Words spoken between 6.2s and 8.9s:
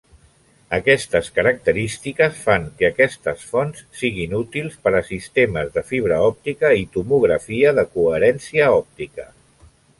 òptica i tomografia de coherència